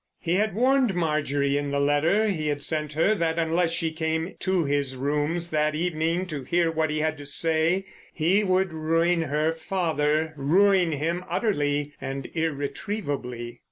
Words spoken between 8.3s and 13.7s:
would ruin her father, ruin him utterly and irretrievably.